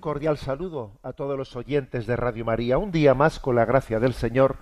[0.00, 2.78] Cordial saludo a todos los oyentes de Radio María.
[2.78, 4.56] Un día más, con la gracia del Señor,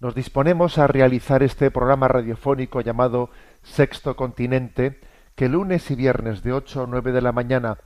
[0.00, 3.30] nos disponemos a realizar este programa radiofónico llamado
[3.62, 5.00] Sexto Continente,
[5.34, 7.78] que lunes y viernes de 8 a 9 de la mañana,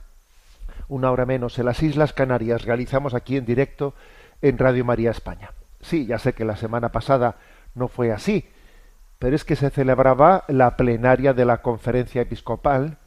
[0.89, 3.93] una hora menos, en las Islas Canarias, realizamos aquí en directo
[4.41, 5.51] en Radio María España.
[5.81, 7.37] Sí, ya sé que la semana pasada
[7.73, 8.49] no fue así,
[9.19, 12.97] pero es que se celebraba la plenaria de la Conferencia Episcopal,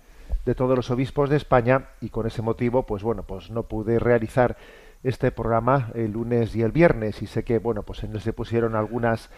[0.44, 3.98] de todos los obispos de España y con ese motivo pues bueno pues no pude
[3.98, 4.56] realizar
[5.02, 7.22] este programa el lunes y el viernes.
[7.22, 9.30] Y sé que bueno pues en él se pusieron algunas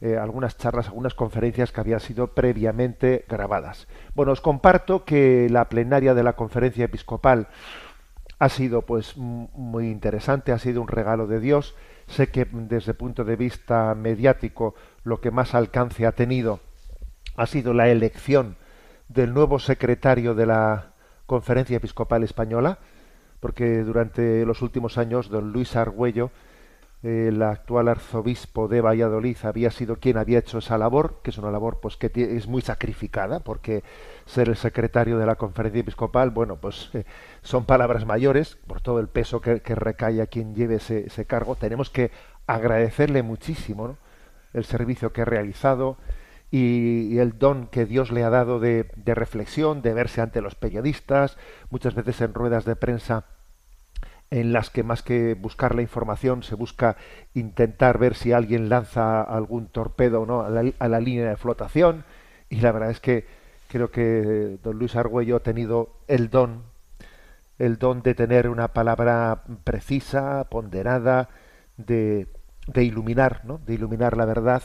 [0.00, 3.88] eh, algunas charlas algunas conferencias que habían sido previamente grabadas.
[4.14, 7.48] Bueno os comparto que la plenaria de la conferencia episcopal
[8.38, 11.74] ha sido pues muy interesante ha sido un regalo de Dios.
[12.06, 14.74] Sé que desde el punto de vista mediático
[15.04, 16.60] lo que más alcance ha tenido
[17.36, 18.56] ha sido la elección
[19.08, 20.92] del nuevo secretario de la
[21.26, 22.78] Conferencia Episcopal Española,
[23.40, 26.30] porque durante los últimos años don Luis Argüello,
[27.04, 31.36] eh, el actual arzobispo de Valladolid, había sido quien había hecho esa labor, que es
[31.36, 33.84] una labor pues que es muy sacrificada, porque
[34.24, 37.04] ser el secretario de la Conferencia Episcopal, bueno, pues eh,
[37.42, 41.56] son palabras mayores, por todo el peso que, recae a quien lleve ese, cargo.
[41.56, 42.10] Tenemos que
[42.46, 43.98] agradecerle muchísimo
[44.54, 45.98] el servicio que ha realizado,
[46.54, 51.36] y, el don que Dios le ha dado de, reflexión, de verse ante los periodistas,
[51.68, 53.24] muchas veces en ruedas de prensa
[54.30, 56.96] en las que más que buscar la información se busca
[57.34, 62.04] intentar ver si alguien lanza algún torpedo no a la, a la línea de flotación
[62.48, 63.26] y la verdad es que
[63.68, 66.62] creo que don Luis Argüello ha tenido el don
[67.58, 71.28] el don de tener una palabra precisa, ponderada,
[71.76, 72.28] de,
[72.66, 73.58] de iluminar, ¿no?
[73.58, 74.62] de iluminar la verdad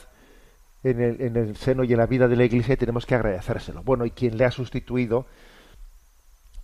[0.83, 3.15] en el, en el seno y en la vida de la Iglesia y tenemos que
[3.15, 3.83] agradecérselo.
[3.83, 5.25] Bueno, y quien le ha sustituido,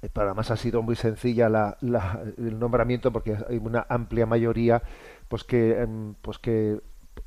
[0.01, 4.25] eh, para más ha sido muy sencilla la, la- el nombramiento porque hay una amplia
[4.25, 4.81] mayoría
[5.27, 6.79] pues que, em, pues que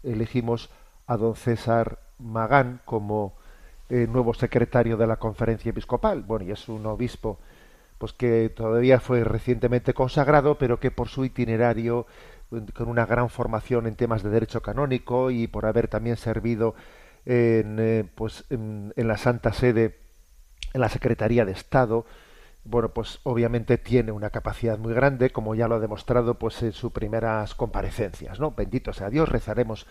[0.03, 0.71] elegimos
[1.07, 3.35] a don César Magán como
[3.91, 6.23] eh, nuevo secretario de la conferencia episcopal.
[6.23, 7.39] Bueno, y es un obispo
[7.99, 12.07] pues que todavía fue recientemente consagrado, pero que por su itinerario,
[12.75, 16.75] con una gran formación en temas de derecho canónico y por haber también servido
[17.27, 19.99] en, eh, pues en, la Santa Sede,
[20.73, 22.07] en la Secretaría de Estado,
[22.65, 26.73] bueno, pues obviamente tiene una capacidad muy grande, como ya lo ha demostrado pues en
[26.73, 28.53] sus primeras comparecencias, ¿no?
[28.53, 29.87] Bendito sea Dios, rezaremos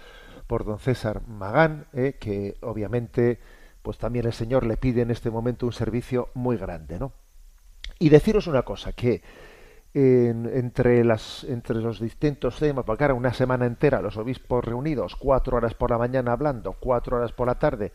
[0.47, 3.39] por don César Magán, eh, que obviamente
[3.81, 7.13] pues también el Señor le pide en este momento un servicio muy grande, ¿no?
[8.00, 9.24] Y deciros una cosa, que
[10.00, 15.16] en- entre, las, entre los distintos temas, porque ahora una semana entera los obispos reunidos,
[15.16, 17.91] cuatro horas por la mañana hablando, cuatro horas por la tarde,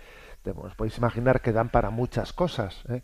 [0.57, 2.83] os podéis imaginar que dan para muchas cosas.
[2.89, 3.03] ¿eh?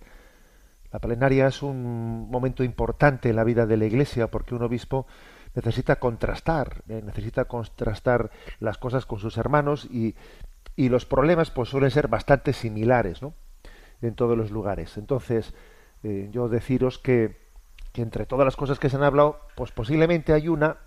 [0.92, 5.06] La plenaria es un momento importante en la vida de la Iglesia porque un obispo
[5.54, 7.02] necesita contrastar, ¿eh?
[7.04, 10.14] necesita contrastar las cosas con sus hermanos y,
[10.76, 13.34] y los problemas pues suelen ser bastante similares, ¿no?
[14.00, 14.96] En todos los lugares.
[14.96, 15.54] Entonces,
[16.04, 17.47] eh, yo deciros que,
[17.92, 20.78] que entre todas las cosas que se han hablado, pues posiblemente hay una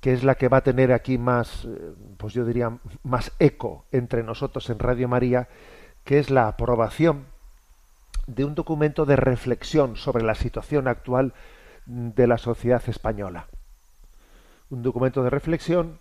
[0.00, 3.86] que es la que va a tener aquí más, eh, pues yo diría, más eco
[3.92, 5.48] entre nosotros en Radio María,
[6.04, 7.24] que es la aprobación
[8.26, 11.32] de un documento de reflexión sobre la situación actual
[11.86, 13.46] de la sociedad española.
[14.70, 15.98] Un documento de reflexión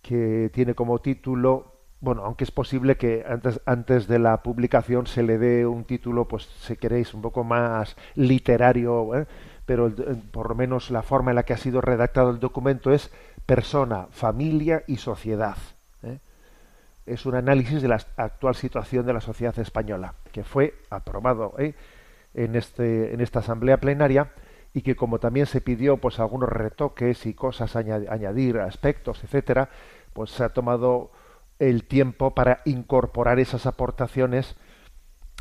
[0.00, 5.22] que tiene como título, bueno, aunque es posible que antes, antes de la publicación se
[5.22, 9.26] le dé un título, pues si queréis, un poco más literario, ¿eh?
[9.66, 9.94] Pero el-
[10.30, 13.12] por lo menos la forma en la que ha sido redactado el documento es
[13.46, 15.56] persona, familia y sociedad.
[16.02, 16.18] ¿eh?
[17.06, 21.74] Es un análisis de la actual situación de la sociedad española, que fue aprobado ¿eh?
[22.34, 24.32] en, este, en esta asamblea plenaria
[24.74, 29.68] y que como también se pidió pues algunos retoques y cosas añadir aspectos etcétera
[30.14, 31.10] pues se ha tomado
[31.58, 34.56] el tiempo para incorporar esas aportaciones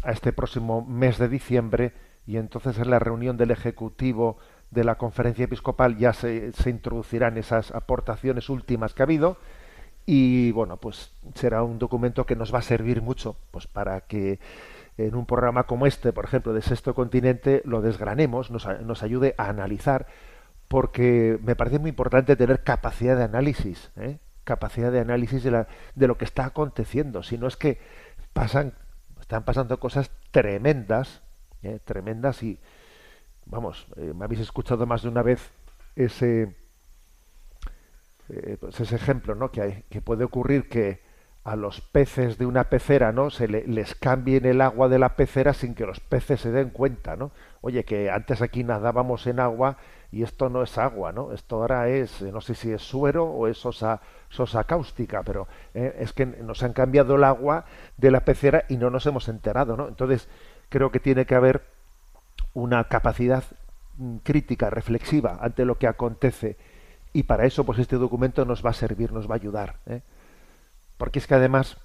[0.04, 1.94] a este próximo mes de diciembre
[2.26, 4.38] y entonces en la reunión del ejecutivo
[4.70, 9.38] de la conferencia episcopal ya se, introducirán esas aportaciones últimas que ha habido
[10.06, 14.40] y bueno pues será un documento que nos va a servir mucho pues para que
[14.98, 19.36] en un programa como este, por ejemplo, de Sexto Continente, lo desgranemos, nos, nos ayude
[19.38, 20.08] a analizar,
[20.68, 24.20] porque me parece muy importante tener capacidad de análisis, ¿eh?
[24.44, 27.24] capacidad de análisis de, la, de lo que está aconteciendo.
[27.24, 27.80] Si no es que
[28.34, 28.74] pasan,
[29.20, 31.22] están pasando cosas tremendas,
[31.64, 31.80] ¿eh?
[31.84, 32.60] tremendas y,
[33.46, 35.52] vamos, eh, me habéis escuchado más de una vez
[35.96, 36.56] ese,
[38.60, 39.52] pues ese ejemplo, ¿no?
[39.52, 41.02] Que, hay, que puede ocurrir que
[41.44, 43.32] a los peces de una pecera, ¿no?
[43.32, 47.16] Se les cambien el agua de la pecera sin que los peces se den cuenta,
[47.16, 47.32] ¿no?
[47.62, 49.78] Oye, que antes aquí nadábamos en agua
[50.12, 51.32] y esto no es agua, ¿no?
[51.32, 55.48] Esto ahora es, eh, no sé si es suero o es sosa, sosa cáustica, pero
[55.74, 57.66] eh, es que nos han cambiado el agua
[57.98, 59.88] de la pecera y no nos hemos enterado, ¿no?
[59.88, 60.30] Entonces,
[60.72, 61.62] creo que tiene que haber
[62.56, 63.44] una capacidad
[63.98, 66.58] mm, crítica, reflexiva ante lo que acontece
[67.14, 70.02] y para eso, pues este documento nos va a servir, nos va a ayudar, ¿eh?
[70.98, 71.78] Porque es que además,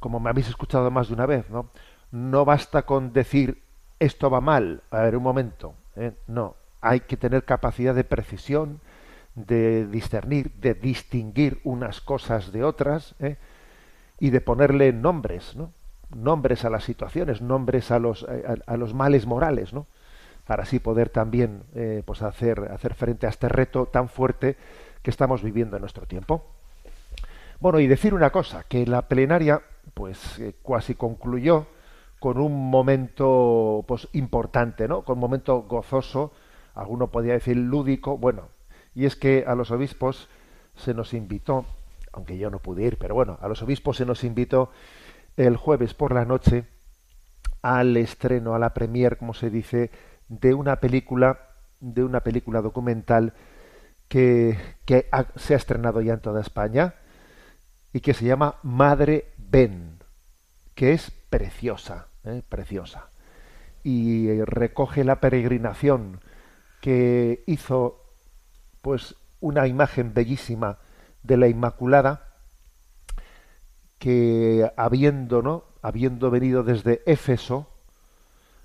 [0.00, 1.70] como me habéis escuchado más de una vez, ¿no?
[2.10, 3.62] No basta con decir
[4.00, 6.12] esto va mal, a ver un momento, ¿eh?
[6.26, 8.80] no, hay que tener capacidad de precisión,
[9.34, 13.36] de discernir, de distinguir unas cosas de otras ¿eh?
[14.18, 15.72] y de ponerle nombres, ¿no?
[16.14, 18.26] Nombres a las situaciones, nombres a los,
[18.66, 19.86] a, los males morales, ¿no?
[20.46, 24.56] para así poder también eh, pues hacer, hacer frente a este reto tan fuerte
[25.02, 26.44] que estamos viviendo en nuestro tiempo.
[27.60, 29.62] Bueno, y decir una cosa, que la plenaria,
[29.94, 31.66] pues eh, casi concluyó
[32.18, 35.02] con un momento pues importante, ¿no?
[35.02, 36.32] Con un momento gozoso,
[36.74, 38.48] alguno podría decir lúdico, bueno,
[38.94, 40.28] y es que a los obispos
[40.74, 41.64] se nos invitó,
[42.12, 44.70] aunque yo no pude ir, pero bueno, a los obispos se nos invitó
[45.36, 46.66] el jueves por la noche
[47.62, 49.90] al estreno, a la premier, como se dice,
[50.28, 51.48] de una película,
[51.80, 53.34] de una película documental
[54.08, 56.94] que, que se ha estrenado ya en toda España,
[57.92, 59.98] y que se llama Madre Ben,
[60.74, 62.42] que es preciosa, ¿eh?
[62.48, 63.10] preciosa.
[63.82, 66.20] Y recoge la peregrinación
[66.80, 68.04] que hizo
[68.82, 70.78] pues una imagen bellísima
[71.22, 72.29] de la Inmaculada
[74.00, 75.64] que habiendo, ¿no?
[75.82, 77.68] habiendo venido desde Éfeso,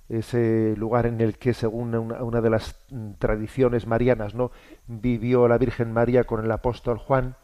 [0.07, 2.79] ese lugar en el que según una, una, de las
[3.19, 4.51] tradiciones marianas, ¿no?
[4.87, 7.35] vivió la Virgen María con el apóstol Juan,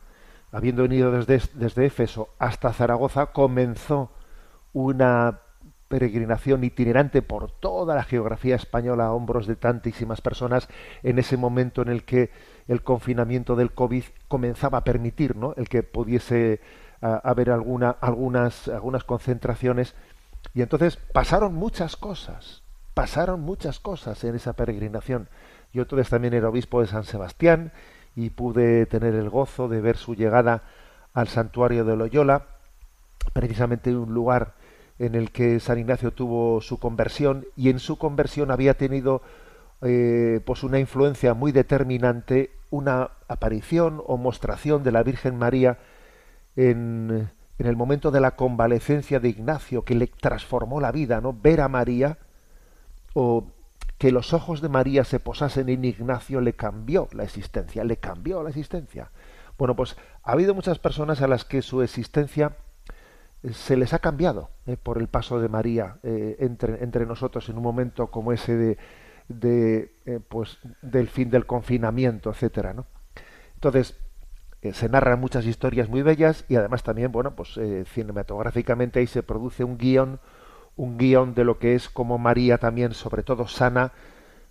[0.53, 4.11] habiendo venido desde, desde Éfeso hasta Zaragoza, comenzó
[4.71, 5.41] una
[5.89, 10.69] peregrinación itinerante por toda la geografía española a hombros de tantísimas personas
[11.03, 12.29] en ese momento en el que
[12.69, 15.53] el confinamiento del COVID comenzaba a permitir ¿no?
[15.57, 16.61] el que pudiese
[17.01, 19.95] haber alguna, algunas, algunas concentraciones.
[20.53, 22.63] Y entonces pasaron muchas cosas,
[22.93, 25.27] pasaron muchas cosas en esa peregrinación.
[25.73, 27.71] Yo entonces también era obispo de San Sebastián
[28.15, 30.63] y pude tener el gozo de ver su llegada
[31.13, 32.45] al santuario de Loyola,
[33.33, 34.53] precisamente un lugar
[34.99, 39.21] en el que San Ignacio tuvo su conversión y en su conversión había tenido
[39.81, 45.77] eh, pues una influencia muy determinante una aparición o mostración de la Virgen María
[46.55, 51.33] en, el momento de la convalecencia de Ignacio que le transformó la vida, ¿no?
[51.33, 52.17] Ver a María
[53.13, 53.45] o
[53.97, 58.41] que los ojos de María se posasen en Ignacio le cambió la existencia, le cambió
[58.41, 59.11] la existencia.
[59.59, 62.57] Bueno, pues ha habido muchas personas a las que su existencia
[63.43, 67.47] eh, se les ha cambiado eh, por el paso de María eh, entre, entre, nosotros
[67.49, 68.77] en un momento como ese de,
[69.27, 72.87] de pues del fin del confinamiento, etcétera, ¿no?
[73.53, 73.95] Entonces
[74.73, 77.59] se narran muchas historias muy bellas y además también, bueno, pues
[77.93, 80.19] cinematográficamente ahí se produce un guion
[80.75, 83.91] un guion de lo que es como María también, sobre todo, sana,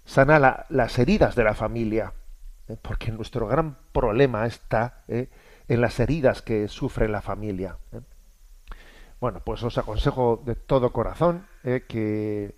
[0.05, 2.13] sana las heridas de la familia,
[2.69, 2.77] ¿eh?
[2.81, 5.29] porque nuestro gran problema está ¿eh?
[5.69, 7.77] en las heridas que sufre la familia.
[7.93, 8.01] ¿eh?
[9.21, 12.55] Bueno, pues os aconsejo de todo corazón que,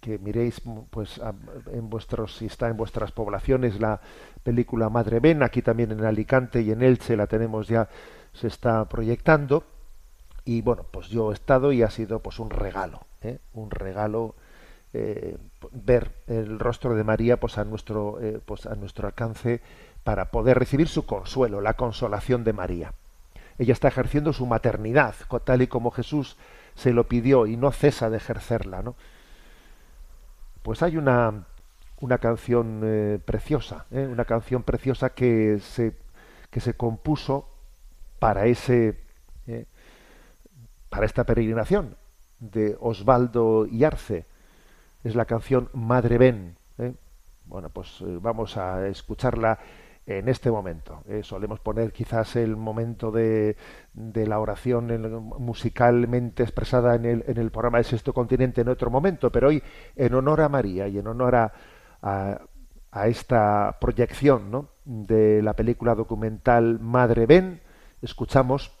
[0.00, 1.20] que miréis, pues,
[1.72, 4.00] en vuestros, si está en vuestras poblaciones la
[4.42, 7.88] película Madre Ben, aquí también en Alicante y en Elche la tenemos ya,
[8.32, 9.64] se está proyectando.
[10.44, 13.38] Y bueno pues yo he estado y ha sido pues un regalo ¿eh?
[13.52, 14.34] un regalo
[14.92, 15.36] eh,
[15.70, 19.60] ver el rostro de María pues a nuestro eh, pues a nuestro alcance
[20.02, 22.94] para poder recibir su consuelo la consolación de María.
[23.58, 25.14] Ella está ejerciendo su maternidad
[25.44, 26.36] tal y como Jesús
[26.74, 28.96] se lo pidió y no cesa de ejercerla no
[30.62, 31.46] pues hay una
[32.00, 34.06] una canción eh, preciosa, ¿eh?
[34.10, 35.96] una canción preciosa que se,
[36.50, 37.48] que se compuso
[38.18, 38.98] para ese
[39.46, 39.66] ¿eh?
[40.88, 41.96] para esta peregrinación
[42.40, 44.26] de Osvaldo Yarce.
[45.04, 46.54] Es la canción Madre.
[46.78, 46.94] ¿eh?
[47.44, 49.58] Bueno, pues vamos a escucharla
[50.18, 51.02] en este momento.
[51.08, 51.20] ¿eh?
[51.22, 53.56] solemos poner quizás el momento de,
[53.92, 58.68] de la oración en- musicalmente expresada en el, en el programa de Sexto Continente en
[58.68, 59.62] otro momento, pero hoy
[59.96, 61.52] en honor a María y en honor a,
[63.06, 64.68] esta proyección ¿no?
[64.84, 67.60] de la película documental Madre Ven,
[68.02, 68.72] escuchamos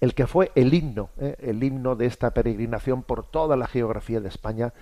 [0.00, 1.36] el que fue el himno, ¿eh?
[1.40, 4.72] el himno de esta peregrinación por toda la geografía de España,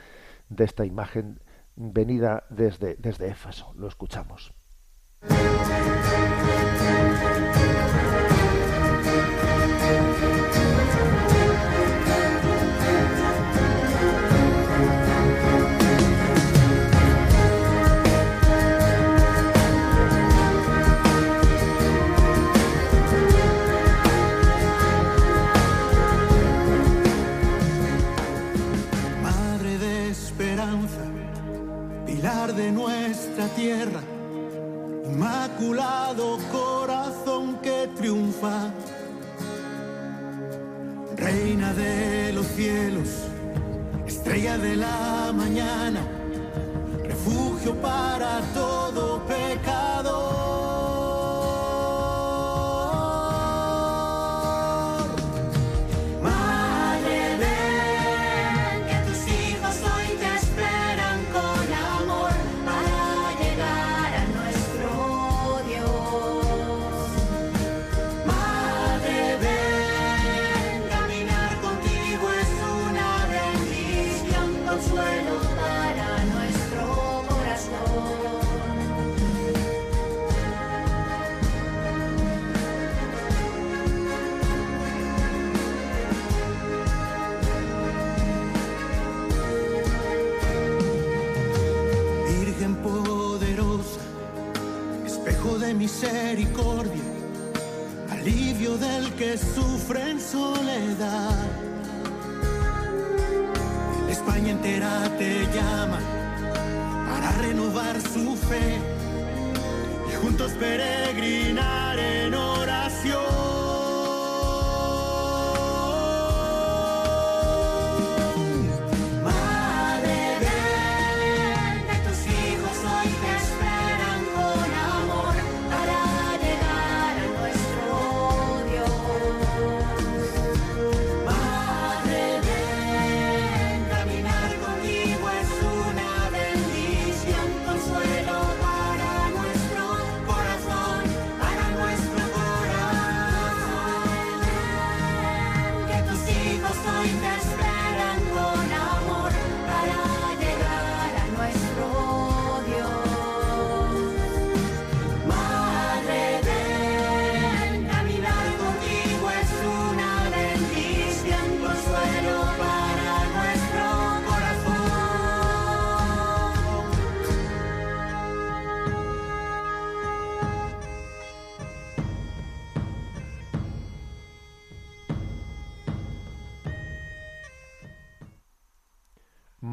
[0.50, 1.40] de esta imagen
[1.76, 3.72] venida desde, desde Éfeso.
[3.78, 4.52] Lo escuchamos.
[5.22, 5.99] Thank you.
[36.16, 38.72] Corazón que triunfa,
[41.16, 43.08] reina de los cielos,
[44.06, 46.02] estrella de la mañana,
[47.04, 50.59] refugio para todo pecador.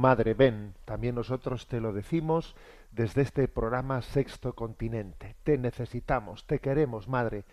[0.08, 2.56] Madre, ven, también nosotros te lo decimos
[2.94, 5.36] desde este programa Sexto Continente.
[5.44, 7.44] Te necesitamos, te queremos, Madre,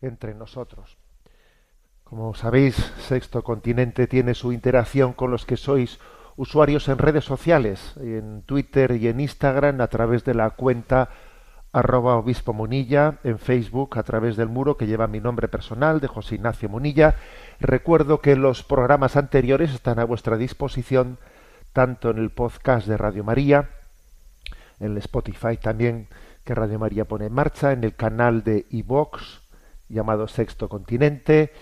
[0.00, 0.98] entre nosotros.
[2.04, 2.76] Como sabéis,
[3.08, 5.98] Sexto Continente tiene su interacción con los que sois
[6.36, 11.08] usuarios en redes sociales, en Twitter y en Instagram a través de la cuenta
[11.72, 16.06] arroba obispo Munilla, en Facebook a través del muro que lleva mi nombre personal de
[16.06, 17.16] José Ignacio Munilla.
[17.58, 21.18] Recuerdo que los programas anteriores están a vuestra disposición
[21.72, 23.70] tanto en el podcast de Radio María,
[24.78, 26.06] en el Spotify también
[26.44, 29.42] que Radio María pone en marcha, en el canal de iVox
[29.88, 31.52] llamado Sexto Continente,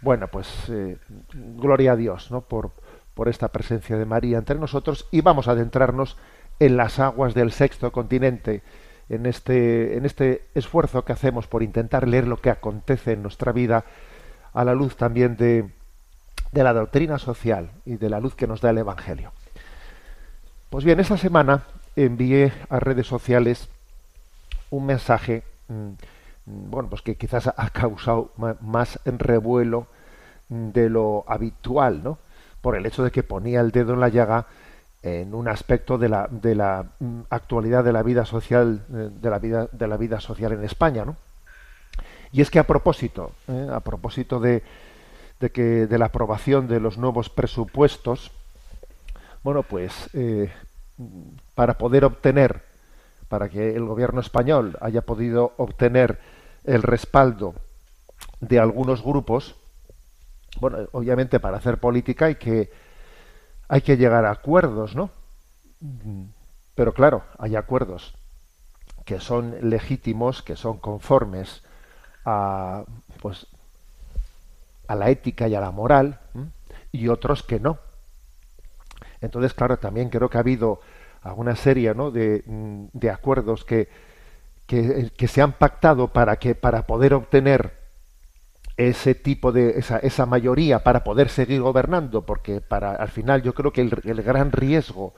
[0.00, 0.98] Bueno, pues eh,
[1.32, 2.42] gloria a Dios, ¿no?
[2.42, 2.72] Por,
[3.16, 6.18] por esta presencia de María entre nosotros y vamos a adentrarnos
[6.60, 8.62] en las aguas del sexto continente,
[9.08, 13.52] en este, en este esfuerzo que hacemos por intentar leer lo que acontece en nuestra
[13.52, 13.86] vida
[14.52, 15.70] a la luz también de,
[16.52, 19.32] de la doctrina social y de la luz que nos da el Evangelio.
[20.68, 21.62] Pues bien, esta semana
[21.96, 23.70] envié a redes sociales
[24.68, 29.86] un mensaje, mm, mm, bueno, pues que quizás ha causado más revuelo
[30.50, 32.25] de lo habitual, ¿no?
[32.66, 34.46] Por el hecho de que ponía el dedo en la llaga
[35.00, 39.30] en un aspecto de la, de la mm, actualidad de la vida social, eh, de
[39.30, 41.14] la vida, de la vida social en España, ¿no?
[42.32, 43.68] Y es que a propósito, ¿eh?
[43.72, 44.64] a propósito de,
[45.38, 48.32] de que de la aprobación de los nuevos presupuestos,
[49.44, 50.50] bueno, pues eh,
[51.54, 52.64] para poder obtener,
[53.28, 56.18] para que el gobierno español haya podido obtener
[56.64, 57.54] el respaldo
[58.40, 59.54] de algunos grupos,
[60.60, 62.70] bueno, obviamente para hacer política hay que
[63.68, 65.10] hay que llegar a acuerdos, ¿no?
[66.74, 68.14] Pero claro, hay acuerdos
[69.04, 71.62] que son legítimos, que son conformes
[72.24, 72.84] a
[73.20, 73.46] pues
[74.88, 76.20] a la ética y a la moral
[76.92, 77.78] y otros que no.
[79.20, 80.80] Entonces, claro, también creo que ha habido
[81.22, 82.10] alguna serie ¿no?
[82.10, 83.88] de, de acuerdos que,
[84.66, 87.85] que, que se han pactado para que para poder obtener
[88.76, 93.54] ese tipo de esa, esa mayoría para poder seguir gobernando, porque para al final yo
[93.54, 95.14] creo que el, el gran riesgo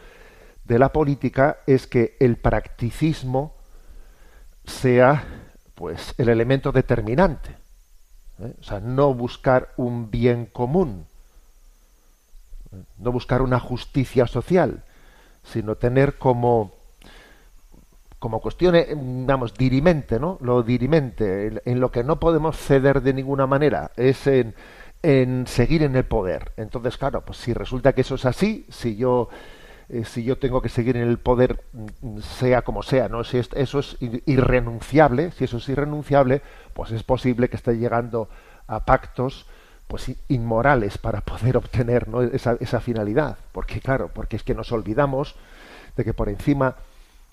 [0.64, 3.54] de la política es que el practicismo
[4.64, 5.24] sea
[5.74, 7.50] pues el elemento determinante.
[8.40, 8.54] ¿eh?
[8.60, 11.06] O sea, no buscar un bien común,
[12.72, 12.82] ¿eh?
[12.98, 14.84] no buscar una justicia social,
[15.42, 16.77] sino tener como
[18.18, 18.74] como cuestión,
[19.26, 20.38] vamos, dirimente, ¿no?
[20.40, 24.54] Lo dirimente, en, lo que no podemos ceder de ninguna manera, es en,
[25.46, 26.52] seguir en el poder.
[26.56, 29.28] Entonces, claro, pues si resulta que eso es así, si yo
[29.90, 33.24] eh, si yo tengo que seguir en el poder, mm, sea como sea, ¿no?
[33.24, 36.42] Si es- eso es ir- irrenunciable, si eso es irrenunciable,
[36.74, 38.28] pues es posible que esté llegando
[38.66, 39.46] a pactos
[39.86, 43.38] pues inmorales para poder obtener esa, esa finalidad.
[43.52, 45.34] Porque claro, porque es que nos olvidamos
[45.96, 46.76] de que por encima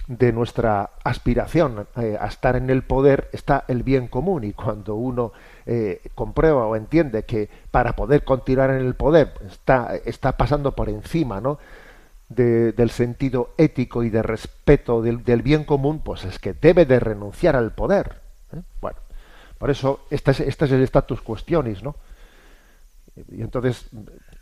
[0.08, 4.96] de nuestra aspiración eh, a estar en el poder está el bien común y cuando
[4.96, 5.32] uno
[5.66, 10.89] eh, comprueba o entiende que para poder continuar en el poder está, está pasando por
[10.89, 11.58] encima ¿no?
[12.30, 16.86] de- del sentido ético y de respeto del, del bien común, pues es que debe
[16.86, 18.22] de renunciar al poder.
[18.54, 18.62] ¿eh?
[18.82, 18.98] Bueno,
[19.58, 21.96] por eso este es, este es el status questionis, ¿no?
[23.32, 23.88] Y entonces,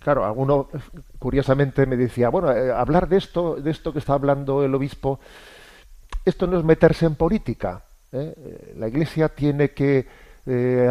[0.03, 0.77] claro, alguno eh,
[1.17, 5.19] curiosamente me decía, bueno, eh, hablar de esto, de esto que está hablando el obispo,
[6.25, 7.83] esto no es meterse en política.
[8.11, 8.73] ¿eh?
[8.77, 10.23] La Iglesia tiene que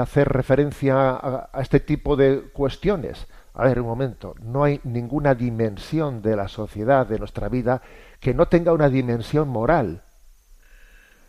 [0.01, 3.27] hacer referencia a, a este tipo de cuestiones.
[3.53, 7.83] A ver, un momento, no hay ninguna dimensión de la sociedad, de nuestra vida,
[8.18, 10.05] que no tenga una dimensión moral.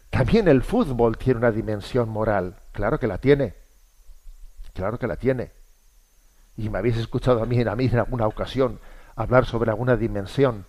[0.10, 2.56] También el fútbol tiene una dimensión moral.
[2.72, 3.56] Claro que la tiene.
[4.74, 5.52] Claro que la tiene.
[6.58, 8.80] Y me habéis escuchado a mí, a mí en alguna ocasión
[9.16, 10.66] hablar sobre alguna dimensión.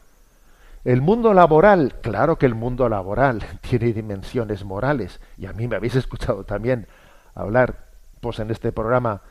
[0.85, 5.21] El mundo laboral, claro que el mundo laboral tiene dimensiones morales.
[5.39, 6.87] Y a mí me habéis escuchado también
[7.35, 7.87] hablar,
[8.21, 9.23] pues en este programa,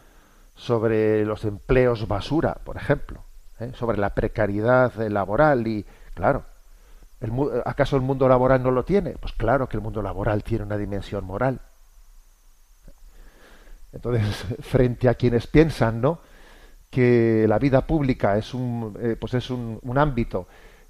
[0.56, 3.24] sobre los empleos basura, por ejemplo,
[3.60, 3.72] ¿eh?
[3.76, 6.44] sobre la precariedad eh, laboral y, claro,
[7.66, 9.12] ¿acaso el mundo laboral no lo tiene?
[9.12, 11.60] Pues claro que el mundo laboral tiene una dimensión moral.
[13.94, 16.20] Entonces, frente a quienes piensan, ¿no?
[16.94, 20.48] Que la vida pública es un, eh, pues es un, ámbito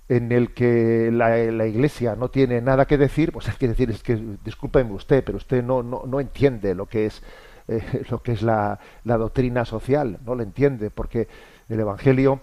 [0.09, 3.89] en el que la, la Iglesia no tiene nada que decir, pues hay que decir,
[3.89, 7.23] es que discúlpeme usted, pero usted no, no, no entiende lo que es
[7.69, 11.29] eh, lo que es la, la doctrina social, no lo entiende, porque
[11.69, 12.41] el Evangelio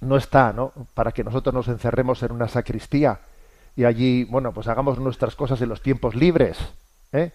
[0.00, 0.72] no está, ¿no?
[0.94, 3.20] Para que nosotros nos encerremos en una sacristía
[3.76, 6.58] y allí, bueno, pues hagamos nuestras cosas en los tiempos libres,
[7.12, 7.32] ¿eh?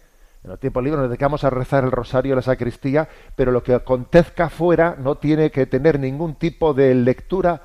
[0.48, 3.74] En los tiempos libres nos dedicamos a rezar el rosario la sacristía, pero lo que
[3.74, 7.62] acontezca fuera no tiene que tener ningún tipo de lectura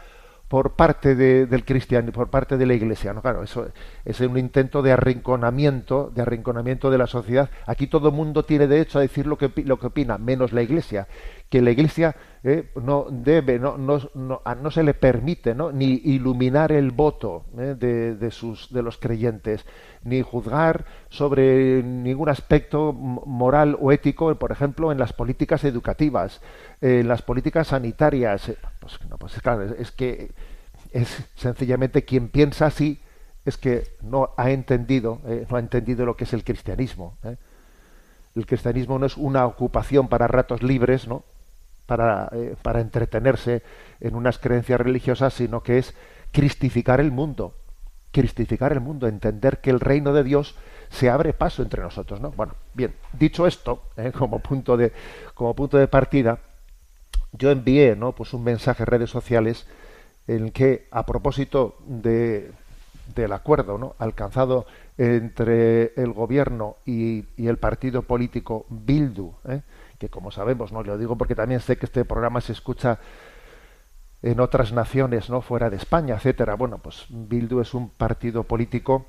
[0.48, 3.12] por parte de- del cristiano, por parte de la iglesia.
[3.12, 3.68] No, claro, eso
[4.04, 7.50] es un intento de arrinconamiento, de arrinconamiento de la sociedad.
[7.66, 10.62] Aquí todo el mundo tiene derecho a decir lo que, lo que opina, menos la
[10.62, 11.06] iglesia.
[11.48, 15.70] Que la iglesia eh, no debe, no, no, no, no se le permite ¿no?
[15.70, 19.64] ni iluminar el voto eh, de, de sus, de los creyentes,
[20.02, 26.40] ni juzgar sobre ningún aspecto moral o ético, por ejemplo, en las políticas educativas,
[26.80, 28.52] en las políticas sanitarias.
[28.80, 30.32] Pues, no, pues claro, es, es que
[30.92, 33.00] es sencillamente quien piensa así
[33.44, 37.16] es que no ha entendido, eh, no ha entendido lo que es el cristianismo.
[38.34, 41.24] El cristianismo no es una ocupación para ratos libres, ¿no?
[41.86, 43.62] Para, eh, para entretenerse
[44.00, 45.94] en unas creencias religiosas, sino que es
[46.30, 47.54] cristificar el mundo.
[48.12, 50.54] Cristificar el mundo, entender que el reino de Dios
[50.90, 52.30] se abre paso entre nosotros, ¿no?
[52.32, 54.12] Bueno, bien, dicho esto, ¿eh?
[54.16, 54.92] como punto de
[55.34, 56.38] como punto de partida,
[57.32, 58.12] yo envié, ¿no?
[58.12, 59.66] Pues un mensaje en redes sociales
[60.26, 62.52] en que, a propósito de,
[63.14, 63.96] del acuerdo ¿no?
[63.98, 64.66] alcanzado
[64.98, 69.62] entre el gobierno y, y el partido político Bildu, ¿eh?
[70.02, 72.98] Que como sabemos, no lo digo porque también sé que este programa se escucha
[74.20, 76.56] en otras naciones, no fuera de España, etcétera.
[76.56, 79.06] Bueno, pues Bildu es un partido político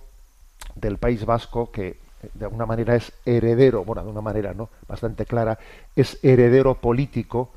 [0.75, 1.97] del País Vasco que
[2.35, 5.57] de alguna manera es heredero, bueno, de una manera no bastante clara,
[5.95, 7.49] es heredero político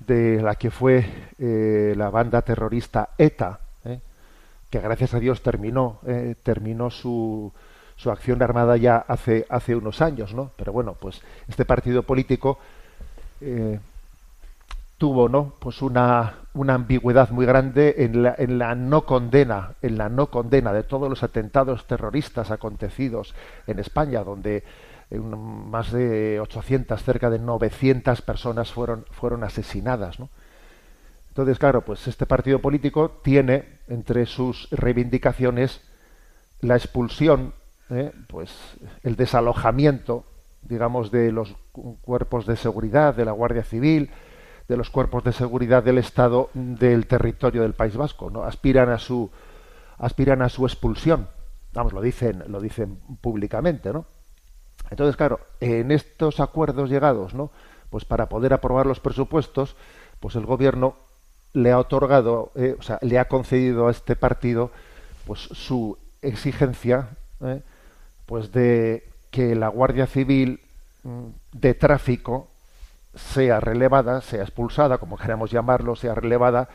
[0.00, 1.06] de la que fue
[1.38, 4.00] eh, la banda terrorista ETA, ¿eh?
[4.68, 7.52] que gracias a Dios terminó eh, terminó su,
[8.00, 10.52] su acción armada ya hace hace unos años, ¿no?
[10.56, 12.58] Pero bueno, pues este partido político
[13.42, 13.78] eh,
[14.96, 19.98] tuvo no pues una, una ambigüedad muy grande en la, en la no condena en
[19.98, 23.34] la no condena de todos los atentados terroristas acontecidos
[23.66, 24.64] en España donde
[25.10, 30.28] eh, más de 800 cerca de 900 personas fueron fueron asesinadas ¿no?
[31.28, 35.80] entonces claro pues este partido político tiene entre sus reivindicaciones
[36.60, 37.54] la expulsión
[37.90, 38.12] ¿eh?
[38.28, 38.50] pues
[39.02, 40.24] el desalojamiento
[40.62, 44.10] digamos de los cu- cuerpos de seguridad de la Guardia Civil
[44.68, 48.44] de los cuerpos de seguridad del Estado del territorio del País Vasco, ¿no?
[48.44, 49.30] Aspiran a su
[49.98, 51.28] aspiran a su expulsión.
[51.72, 54.06] Vamos, lo dicen, lo dicen públicamente, ¿no?
[54.90, 57.50] Entonces, claro, en estos acuerdos llegados, ¿no?
[57.90, 59.76] Pues para poder aprobar los presupuestos,
[60.20, 60.94] pues el gobierno
[61.52, 64.70] le ha otorgado, eh, o sea, le ha concedido a este partido,
[65.26, 67.10] pues su exigencia,
[67.42, 67.62] ¿eh?
[68.30, 70.60] Pues de que la Guardia Civil
[71.02, 72.46] mm, de tráfico
[73.12, 76.68] sea relevada, sea expulsada, como queramos llamarlo, sea relevada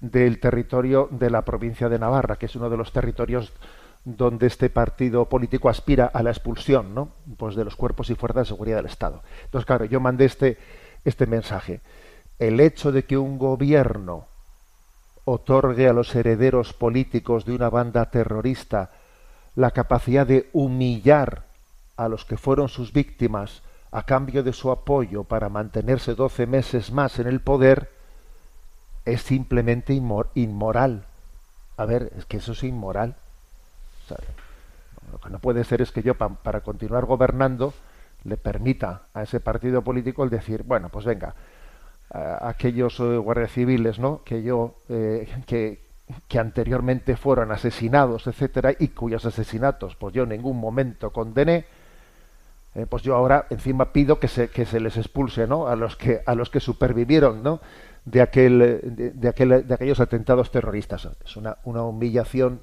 [0.00, 3.52] del territorio de la provincia de Navarra, que es uno de los territorios
[4.06, 7.10] donde este partido político aspira a la expulsión, ¿no?
[7.36, 9.22] Pues de los cuerpos y fuerzas de seguridad del Estado.
[9.44, 10.56] Entonces, claro, yo mandé este
[11.04, 11.82] este mensaje.
[12.38, 14.24] El hecho de que un gobierno
[15.26, 18.92] otorgue a los herederos políticos de una banda terrorista
[19.56, 21.44] la capacidad de humillar
[21.96, 26.90] a los que fueron sus víctimas a cambio de su apoyo para mantenerse 12 meses
[26.92, 27.90] más en el poder
[29.04, 31.04] es simplemente inmor- inmoral.
[31.76, 33.14] A ver, es que eso es inmoral.
[35.12, 37.74] Lo que no puede ser es que yo, pa- para continuar gobernando,
[38.24, 41.34] le permita a ese partido político el decir, bueno, pues venga,
[42.10, 44.22] a- aquellos eh, guardias civiles, ¿no?
[44.24, 45.81] Que yo, eh, que,
[46.28, 51.64] que anteriormente fueron asesinados, etcétera, y cuyos asesinatos, pues yo en ningún momento condené,
[52.74, 55.66] eh, pues yo ahora encima pido que se, que se les expulse, ¿no?
[55.68, 57.60] A los que a los que supervivieron, ¿no?
[58.04, 61.08] De aquel de, aquel de aquellos atentados terroristas.
[61.24, 62.60] Es una, una humillación,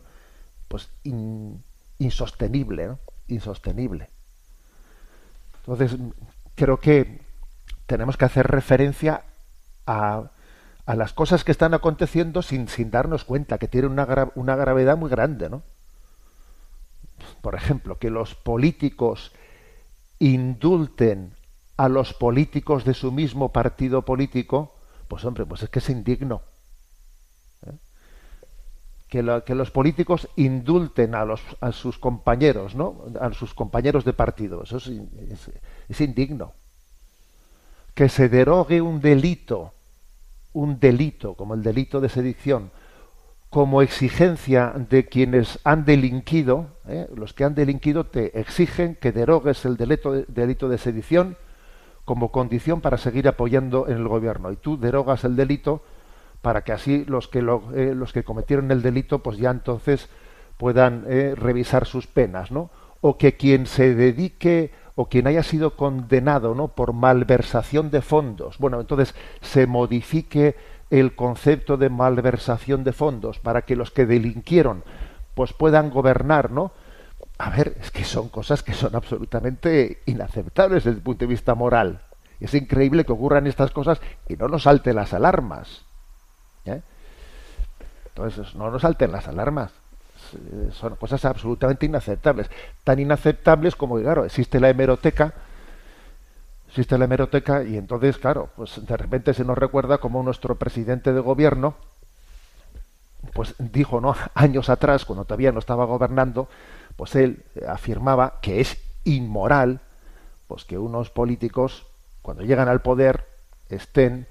[0.68, 1.64] pues in-
[2.00, 2.92] insostenible.
[3.28, 4.10] Insostenible.
[5.60, 5.96] Entonces,
[6.56, 7.22] creo que
[7.86, 9.22] tenemos que hacer referencia
[9.86, 10.32] a,
[10.90, 14.98] a las cosas que están aconteciendo sin, sin darnos cuenta, que tienen una, una gravedad
[14.98, 15.62] muy grande, ¿no?
[17.44, 19.32] Por ejemplo, que los políticos
[20.18, 21.36] indulten
[21.78, 24.74] a los políticos de su mismo partido político,
[25.08, 26.42] pues hombre, pues es que es indigno.
[27.68, 27.74] ¿eh?
[29.10, 33.06] Que, la- que los políticos indulten a, los, a sus compañeros, ¿no?
[33.22, 34.64] A sus compañeros de partido.
[34.64, 34.90] Eso es-
[35.88, 36.54] es indigno.
[37.94, 39.74] Que se derogue un delito,
[40.54, 42.72] un delito, como el delito de sedición,
[43.50, 47.08] como exigencia de quienes han delinquido, ¿eh?
[47.16, 51.36] los que han delinquido te exigen que derogues el delito de, delito de sedición
[52.06, 54.52] como condición para seguir apoyando en el gobierno.
[54.52, 55.82] Y tú derogas el delito
[56.42, 60.10] para que así los que lo- eh, los que cometieron el delito, pues ya entonces
[60.58, 62.70] puedan eh, revisar sus penas, ¿no?
[63.02, 66.68] O que quien se dedique o quien haya sido condenado, ¿no?
[66.68, 70.58] Por malversación de fondos, bueno, entonces se modifique
[70.90, 74.84] el concepto de malversación de fondos para que los que delinquieron,
[75.36, 76.74] pues puedan gobernar, ¿no?
[77.38, 81.56] A ver, es que son cosas que son absolutamente inaceptables desde el punto de vista
[81.56, 82.02] moral.
[82.42, 85.86] Es increíble que ocurran estas cosas y no nos salten las alarmas.
[86.66, 86.82] ¿eh?
[88.08, 89.72] Entonces, no nos salten las alarmas.
[90.34, 92.50] Eh, Son cosas absolutamente inaceptables.
[92.84, 95.34] Tan inaceptables como claro, existe la hemeroteca,
[96.68, 101.14] existe la hemeroteca y entonces, claro, pues de repente se nos recuerda como nuestro presidente
[101.14, 101.76] de gobierno,
[103.34, 104.16] pues dijo, ¿no?
[104.34, 106.48] Años atrás, cuando todavía no estaba gobernando,
[106.96, 109.82] pues él eh, afirmaba que es inmoral,
[110.48, 111.86] pues que unos políticos,
[112.22, 113.26] cuando llegan al poder,
[113.70, 114.28] estén,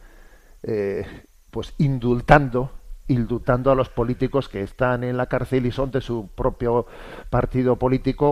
[0.62, 1.06] eh,
[1.50, 2.72] pues indultando,
[3.08, 6.86] indultando a los políticos que están en la cárcel y son de su propio
[7.30, 8.30] partido político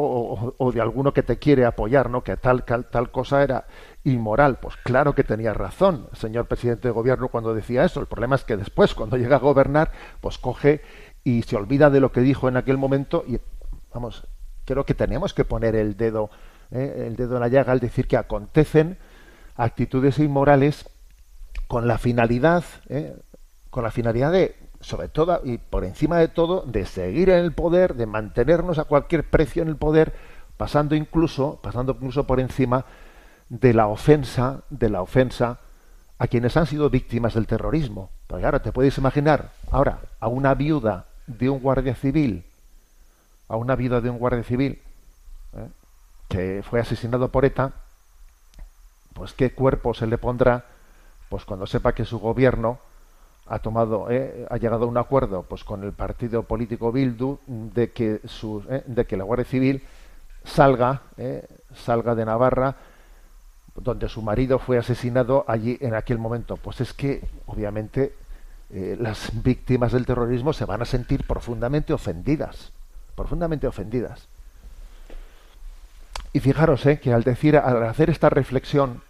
[0.58, 2.22] o, de alguno que te quiere apoyar, ¿no?
[2.22, 3.66] Que tal, tal, tal cosa era
[4.04, 4.58] inmoral.
[4.60, 8.00] Pues claro que tenía razón señor presidente de gobierno cuando decía eso.
[8.00, 10.82] El problema es que después, cuando llega a gobernar, pues coge
[11.24, 13.40] y se olvida de lo que dijo en aquel momento y,
[13.92, 14.26] vamos,
[14.64, 16.30] creo que tenemos que poner el dedo,
[16.70, 17.06] ¿eh?
[17.06, 18.98] el dedo en la llaga al decir que acontecen
[19.56, 20.88] actitudes inmorales
[21.66, 23.16] con la finalidad, ¿eh?
[23.70, 24.54] con la finalidad de,
[24.86, 28.84] sobre todo y por encima de todo, de seguir en el poder, de mantenernos a
[28.84, 30.14] cualquier precio en el poder,
[30.56, 32.84] pasando incluso, pasando incluso por encima
[33.48, 35.58] de la ofensa, de la ofensa
[36.20, 38.10] a quienes han sido víctimas del terrorismo.
[38.28, 42.44] Porque ahora te puedes imaginar, ahora, a una viuda de un guardia civil,
[43.48, 44.80] a una viuda de un guardia civil
[45.56, 45.68] ¿eh?
[46.28, 47.72] que fue asesinado por ETA,
[49.14, 50.64] pues qué cuerpo se le pondrá,
[51.28, 52.78] pues cuando sepa que su gobierno
[53.48, 57.92] ha tomado, eh, ha llegado a un acuerdo, pues con el partido político Bildu de
[57.92, 59.82] que su, eh, de que la Guardia Civil
[60.44, 62.76] salga, eh, salga de Navarra,
[63.76, 66.56] donde su marido fue asesinado allí en aquel momento.
[66.56, 68.14] Pues es que, obviamente,
[68.70, 72.72] las víctimas del terrorismo se van a sentir profundamente ofendidas,
[73.14, 74.26] profundamente ofendidas.
[76.32, 79.02] Y fijaros que al decir, al hacer esta reflexión,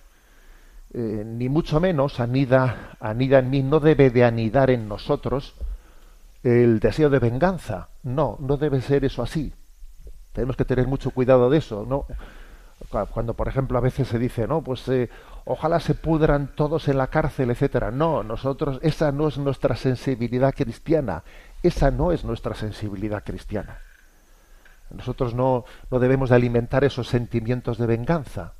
[0.94, 5.54] eh, ni mucho menos anida, anida en mí, no debe de anidar en nosotros
[6.42, 7.88] el deseo de venganza.
[8.02, 9.52] No, no debe ser eso así.
[10.32, 12.06] Tenemos que tener mucho cuidado de eso, ¿no?
[13.10, 15.08] Cuando, por ejemplo, a veces se dice, no, pues eh,
[15.44, 17.90] ojalá se pudran todos en la cárcel, etcétera.
[17.90, 21.24] No, nosotros, esa no es nuestra sensibilidad cristiana.
[21.62, 23.78] Esa no es nuestra sensibilidad cristiana.
[24.90, 28.52] Nosotros no, no debemos de alimentar esos sentimientos de venganza.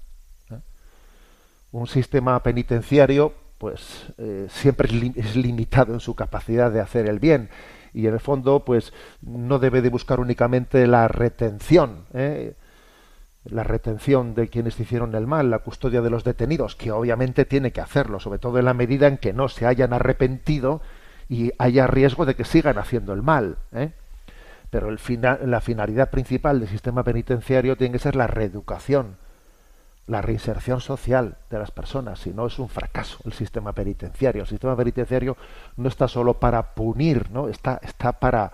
[1.73, 7.09] Un sistema penitenciario, pues, eh, siempre es, li es limitado en su capacidad de hacer
[7.09, 7.49] el bien
[7.93, 12.07] y en el fondo, pues, no debe de buscar únicamente la retención.
[12.13, 12.55] ¿eh?
[13.51, 17.73] la retención de quienes hicieron el mal, la custodia de los detenidos, que obviamente tiene
[17.73, 20.83] que hacerlo, sobre todo en la medida en que no se hayan arrepentido
[21.29, 23.57] y haya riesgo de que sigan haciendo el mal.
[23.73, 23.93] ¿eh?
[24.71, 29.17] Pero el final, la finalidad principal del sistema penitenciario tiene que ser la reeducación,
[30.07, 34.43] la reinserción social de las personas, si no es un fracaso el sistema penitenciario.
[34.43, 35.37] El sistema penitenciario
[35.77, 37.49] no está solo para punir, ¿no?
[37.49, 38.53] está, está para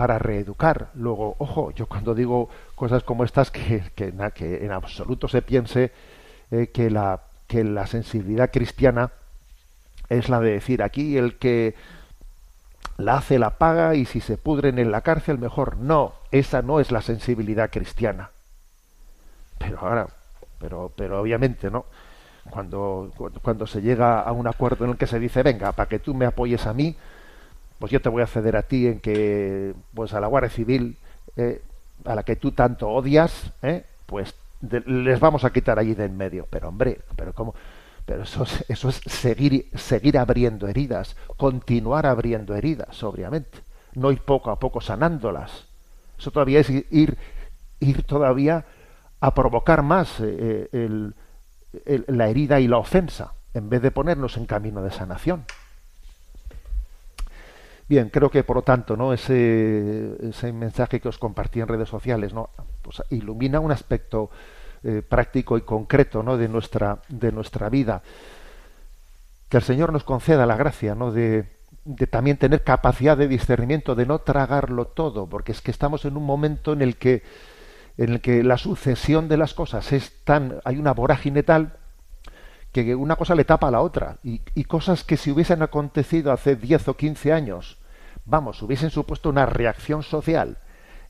[0.00, 0.88] para reeducar.
[0.94, 4.14] Luego, ojo, yo cuando digo cosas como estas, que, que,
[4.64, 5.92] en absoluto se piense
[6.50, 9.10] eh, que, la, que la sensibilidad cristiana
[10.08, 11.74] es la de decir aquí el que
[12.96, 15.76] la hace la paga y si se pudren en la cárcel mejor.
[15.76, 18.30] No, esa no es la sensibilidad cristiana.
[19.58, 20.08] Pero ahora,
[20.60, 21.86] pero, pero obviamente, ¿no?
[22.48, 25.98] Cuando, cuando se llega a un acuerdo en el que se dice, venga, para que
[25.98, 26.96] tú me apoyes a mí,
[27.78, 30.96] pues yo te voy a ceder a ti en que, pues a la Guardia Civil,
[31.36, 31.62] eh,
[32.04, 36.04] a la que tú tanto odias, eh, pues de, les vamos a quitar allí de
[36.04, 36.46] en medio.
[36.50, 37.54] Pero hombre, pero cómo,
[38.04, 43.58] pero eso es, eso es seguir, seguir abriendo heridas, continuar abriendo heridas, obviamente,
[43.94, 45.66] no ir poco a poco sanándolas.
[46.18, 47.16] Eso todavía es ir,
[47.80, 48.64] ir todavía
[49.20, 51.14] a provocar más eh, el,
[51.84, 55.44] el, la herida y la ofensa, en vez de ponernos en camino de sanación.
[57.88, 59.12] Bien, creo que por lo tanto, ¿no?
[59.12, 62.50] Ese, ese mensaje que os compartí en redes sociales, ¿no?
[62.82, 64.30] Pues ilumina un aspecto
[64.84, 66.36] eh, práctico y concreto, ¿no?
[66.36, 68.02] De nuestra, de nuestra vida.
[69.48, 71.10] Que el Señor nos conceda la gracia, ¿no?
[71.10, 71.46] De,
[71.84, 76.16] de también tener capacidad de discernimiento, de no tragarlo todo, porque es que estamos en
[76.16, 77.24] un momento en el que,
[78.00, 81.74] en el que la sucesión de las cosas es tan, hay una vorágine tal
[82.72, 86.56] que una cosa le tapa a la otra y, cosas que si hubiesen acontecido hace
[86.56, 87.76] 10 o 15 años
[88.24, 90.56] vamos, hubiesen supuesto una reacción social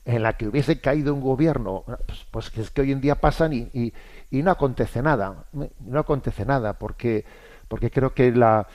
[0.03, 3.53] en la que hubiese caído un gobierno, pues, pues es que hoy en día pasan
[3.53, 3.93] y, y,
[4.29, 7.23] y, no acontece nada, no acontece nada, porque,
[7.67, 8.67] porque creo que la,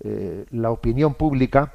[0.00, 1.72] eh, la opinión pública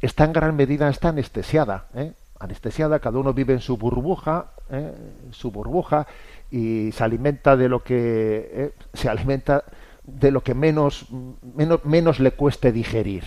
[0.00, 2.12] está en gran medida está anestesiada, ¿eh?
[2.38, 4.92] Anestesiada, cada uno vive en su burbuja, ¿eh?
[5.30, 6.06] su burbuja
[6.50, 8.72] y se alimenta de lo que ¿eh?
[8.94, 9.64] se alimenta
[10.04, 11.06] de lo que menos,
[11.54, 13.24] menos, menos le cueste digerir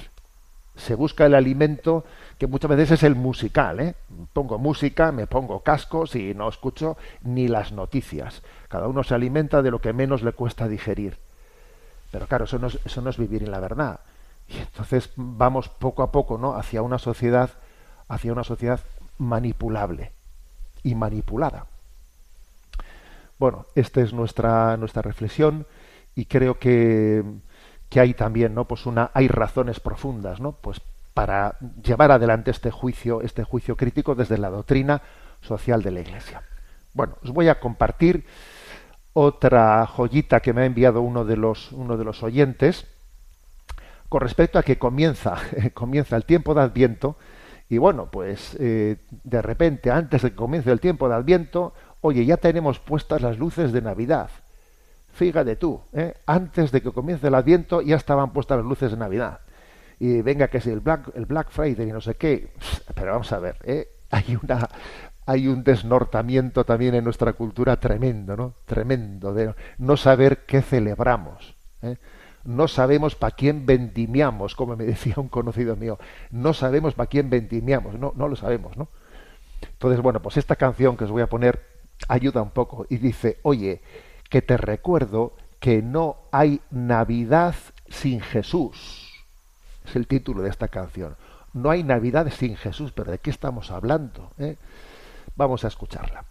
[0.80, 2.06] se busca el alimento
[2.38, 3.80] que muchas veces es el musical.
[3.80, 3.96] ¿eh?
[4.34, 8.42] Pongo música, me pongo cascos y no escucho ni las noticias.
[8.70, 11.18] Cada uno se alimenta de lo que menos le cuesta digerir.
[12.12, 14.00] Pero claro, eso no es, eso no es vivir en la verdad.
[14.48, 16.56] Y entonces vamos poco a poco ¿no?
[16.56, 17.52] hacia una sociedad,
[18.08, 18.80] hacia una sociedad
[19.20, 20.14] manipulable
[20.82, 21.68] y manipulada.
[23.38, 25.68] Bueno, esta es nuestra, nuestra reflexión
[26.16, 27.24] y creo que
[27.90, 28.66] que hay también, ¿no?
[28.66, 30.54] Pues una, hay razones profundas, ¿no?
[30.54, 30.80] Pues
[31.14, 35.02] para llevar adelante este juicio, este juicio crítico desde la doctrina
[35.42, 36.44] social de la Iglesia.
[36.94, 38.26] Bueno, os voy a compartir
[39.14, 42.86] otra joyita que me ha enviado uno de los, uno de los oyentes
[44.08, 45.38] con respecto a que comienza,
[45.74, 47.18] comienza el tiempo de Adviento
[47.70, 52.26] y bueno, pues eh, de repente, antes de que comience el tiempo de Adviento, oye,
[52.26, 54.32] ya tenemos puestas las luces de Navidad.
[55.14, 56.16] Fíjate tú, ¿eh?
[56.26, 59.42] antes de que comience el Adviento ya estaban puestas las luces de Navidad.
[60.00, 62.54] Y venga, que es el Black, el Black Friday y no sé qué.
[62.96, 63.90] Pero vamos a ver, ¿eh?
[64.10, 64.68] hay una
[65.30, 68.56] hay un desnortamiento también en nuestra cultura tremendo, ¿no?
[68.66, 71.56] Tremendo de no saber qué celebramos.
[71.84, 71.98] ¿eh?
[72.50, 76.00] No sabemos para quién vendimiamos, como me decía un conocido mío.
[76.32, 78.88] No sabemos para quién vendimiamos, no, no lo sabemos, ¿no?
[79.62, 81.64] Entonces, bueno, pues esta canción que os voy a poner
[82.08, 83.82] ayuda un poco y dice, oye,
[84.30, 87.54] que te recuerdo que no hay Navidad
[87.88, 89.12] sin Jesús.
[89.86, 91.18] Es el título de esta canción.
[91.54, 94.32] No hay Navidad sin Jesús, pero ¿de qué estamos hablando?
[94.40, 94.56] eh?
[95.36, 96.26] Vamos a escucharla.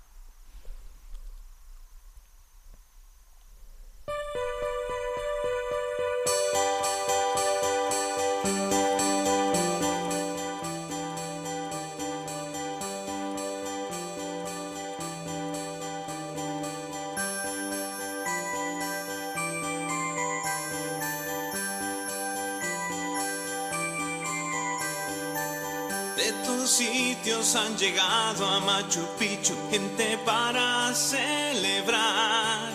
[27.55, 32.73] Han llegado a Machu Picchu gente para celebrar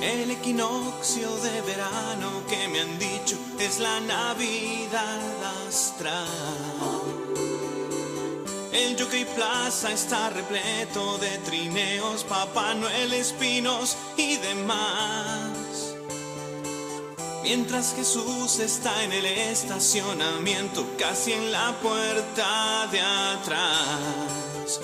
[0.00, 5.20] el equinoccio de verano que me han dicho es la Navidad
[5.68, 6.26] astral.
[8.72, 15.67] El Jockey Plaza está repleto de trineos, Papá Noel, espinos y demás.
[17.50, 24.78] Mientras Jesús está en el estacionamiento, casi en la puerta de atrás.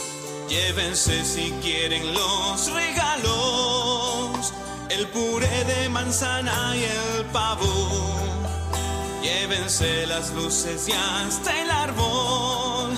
[0.48, 4.54] Llévense si quieren los regalos,
[4.88, 7.66] el puré de manzana y el pavo.
[9.22, 12.96] Llévense las luces y hasta el árbol.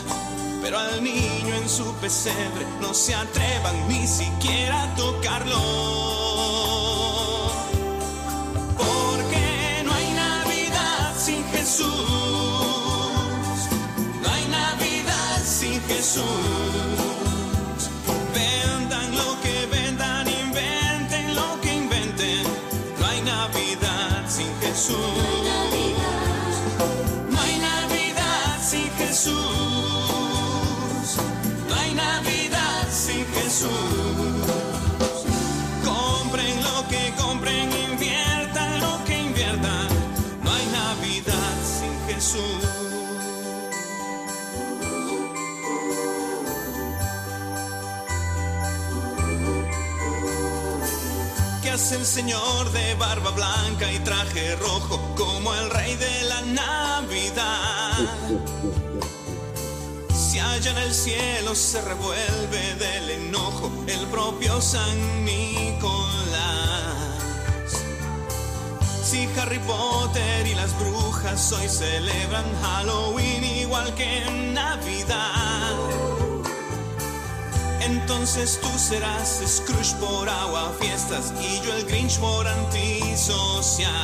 [0.63, 6.46] Pero al niño en su pesebre no se atrevan ni siquiera a tocarlo.
[11.77, 11.91] Jesús.
[14.23, 16.25] No hay Navidad sin Jesús.
[18.35, 22.45] Vendan lo que vendan, inventen lo que inventen.
[22.99, 25.36] No hay Navidad sin Jesús.
[51.87, 56.41] ¿Qué hace el señor de barba blanca y traje rojo como el rey de la
[56.41, 57.93] Navidad?
[60.13, 65.93] Si allá en el cielo se revuelve del enojo el propio San Nicolás.
[69.05, 76.16] Si Harry Potter y las brujas hoy celebran Halloween igual que en Navidad.
[77.87, 83.95] Entonces tú serás Scrooge por agua fiestas y yo el Grinch por antisocial.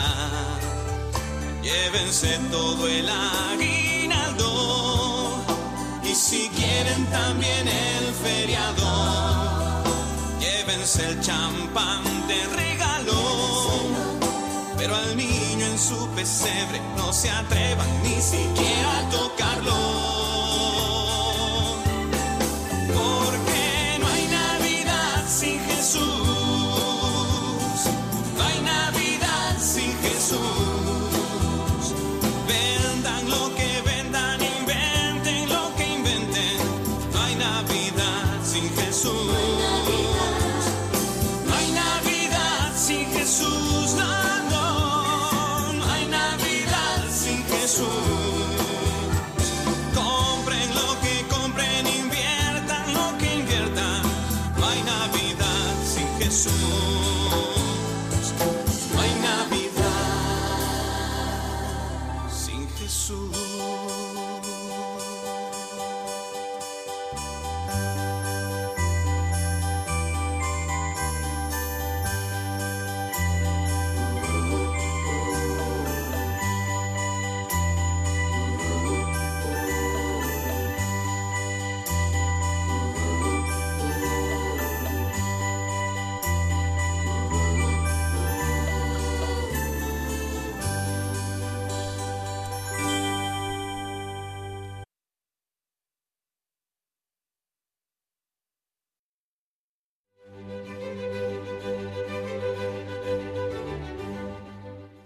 [1.62, 4.48] Llévense todo el aguinaldo
[6.04, 9.82] y si quieren también el feriado.
[10.38, 13.12] Llévense el champán de regalo,
[14.78, 20.21] pero al niño en su pesebre no se atrevan ni siquiera a tocarlo.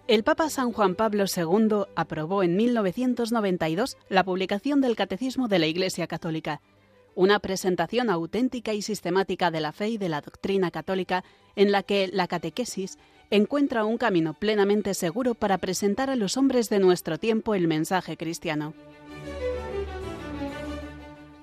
[0.08, 5.66] El Papa San Juan Pablo II aprobó en 1992 la publicación del Catecismo de la
[5.66, 6.60] Iglesia Católica,
[7.16, 11.24] una presentación auténtica y sistemática de la fe y de la doctrina católica
[11.56, 12.98] en la que la catequesis
[13.30, 18.16] encuentra un camino plenamente seguro para presentar a los hombres de nuestro tiempo el mensaje
[18.16, 18.74] cristiano.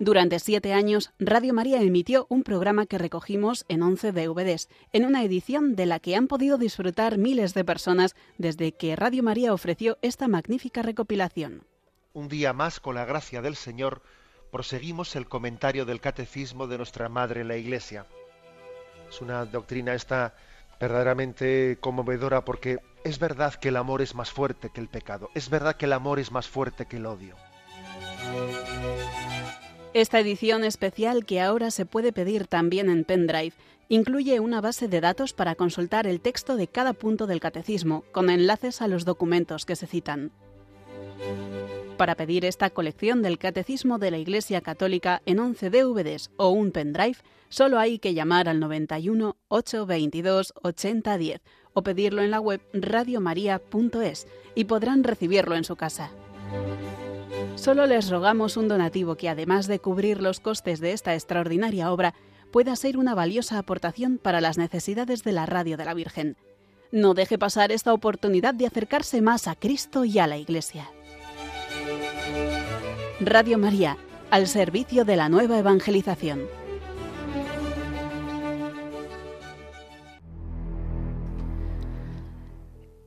[0.03, 5.23] Durante siete años, Radio María emitió un programa que recogimos en 11 DVDs, en una
[5.23, 9.97] edición de la que han podido disfrutar miles de personas desde que Radio María ofreció
[10.01, 11.63] esta magnífica recopilación.
[12.11, 14.01] Un día más, con la gracia del Señor,
[14.51, 18.05] proseguimos el comentario del catecismo de nuestra Madre la Iglesia.
[19.09, 20.35] Es una doctrina esta
[20.81, 25.49] verdaderamente conmovedora porque es verdad que el amor es más fuerte que el pecado, es
[25.49, 27.37] verdad que el amor es más fuerte que el odio.
[29.93, 33.53] Esta edición especial, que ahora se puede pedir también en pendrive,
[33.89, 38.31] incluye una base de datos para consultar el texto de cada punto del catecismo, con
[38.31, 40.31] enlaces a los documentos que se citan.
[41.97, 46.71] Para pedir esta colección del Catecismo de la Iglesia Católica en 11 DVDs o un
[46.71, 47.17] pendrive,
[47.49, 51.41] solo hay que llamar al 91 822 8010
[51.73, 56.09] o pedirlo en la web radiomaria.es y podrán recibirlo en su casa.
[57.55, 62.13] Solo les rogamos un donativo que, además de cubrir los costes de esta extraordinaria obra,
[62.51, 66.37] pueda ser una valiosa aportación para las necesidades de la Radio de la Virgen.
[66.91, 70.89] No deje pasar esta oportunidad de acercarse más a Cristo y a la Iglesia.
[73.19, 73.97] Radio María,
[74.29, 76.41] al servicio de la nueva evangelización.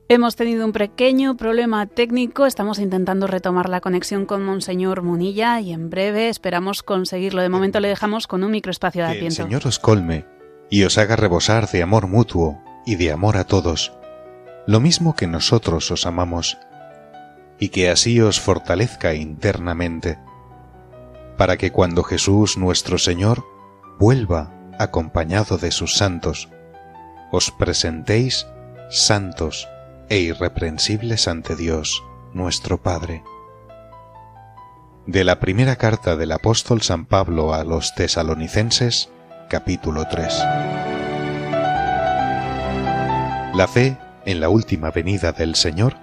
[0.09, 5.73] Hemos tenido un pequeño problema técnico, estamos intentando retomar la conexión con Monseñor Munilla y
[5.73, 7.41] en breve esperamos conseguirlo.
[7.41, 9.33] De momento le dejamos con un microespacio de Que el.
[9.33, 10.25] Señor os colme
[10.69, 13.91] y os haga rebosar de amor mutuo y de amor a todos,
[14.65, 16.57] lo mismo que nosotros os amamos,
[17.59, 20.19] y que así os fortalezca internamente,
[21.35, 23.43] para que cuando Jesús nuestro Señor
[23.99, 26.47] vuelva acompañado de sus santos,
[27.29, 28.47] os presentéis
[28.89, 29.67] santos
[30.09, 32.03] e irreprensibles ante Dios,
[32.33, 33.23] nuestro Padre.
[35.05, 39.09] De la primera carta del apóstol San Pablo a los tesalonicenses,
[39.49, 40.33] capítulo 3.
[43.53, 45.95] La fe en la última venida del Señor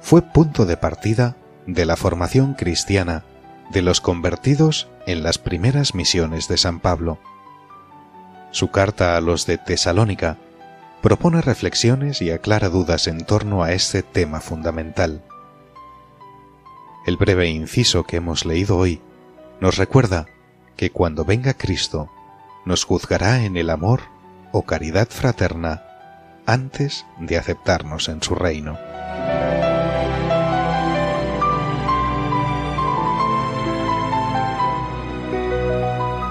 [0.00, 1.36] fue punto de partida
[1.66, 3.24] de la formación cristiana
[3.70, 7.18] de los convertidos en las primeras misiones de San Pablo.
[8.52, 10.38] Su carta a los de Tesalónica
[11.06, 15.22] propone reflexiones y aclara dudas en torno a este tema fundamental.
[17.06, 19.00] El breve inciso que hemos leído hoy
[19.60, 20.26] nos recuerda
[20.76, 22.10] que cuando venga Cristo
[22.64, 24.00] nos juzgará en el amor
[24.50, 25.84] o caridad fraterna
[26.44, 28.76] antes de aceptarnos en su reino.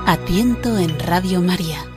[0.05, 1.94] A tiento en Radio María.